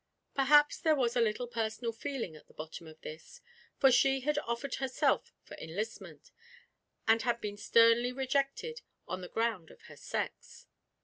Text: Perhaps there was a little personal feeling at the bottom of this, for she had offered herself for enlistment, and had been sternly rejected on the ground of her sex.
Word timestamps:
Perhaps 0.33 0.79
there 0.79 0.95
was 0.95 1.15
a 1.15 1.21
little 1.21 1.45
personal 1.45 1.91
feeling 1.93 2.35
at 2.35 2.47
the 2.47 2.55
bottom 2.55 2.87
of 2.87 2.99
this, 3.01 3.39
for 3.77 3.91
she 3.91 4.21
had 4.21 4.39
offered 4.39 4.73
herself 4.81 5.31
for 5.43 5.55
enlistment, 5.57 6.31
and 7.07 7.21
had 7.21 7.39
been 7.39 7.55
sternly 7.55 8.11
rejected 8.11 8.81
on 9.07 9.21
the 9.21 9.29
ground 9.29 9.69
of 9.69 9.83
her 9.83 9.95
sex. 9.95 10.65